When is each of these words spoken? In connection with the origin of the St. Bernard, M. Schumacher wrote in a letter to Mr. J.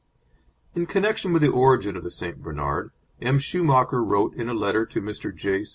In 0.73 0.87
connection 0.87 1.31
with 1.31 1.43
the 1.43 1.51
origin 1.51 1.95
of 1.95 2.03
the 2.03 2.09
St. 2.09 2.41
Bernard, 2.41 2.89
M. 3.21 3.37
Schumacher 3.37 4.03
wrote 4.03 4.33
in 4.33 4.49
a 4.49 4.53
letter 4.55 4.83
to 4.83 4.99
Mr. 4.99 5.31
J. 5.31 5.63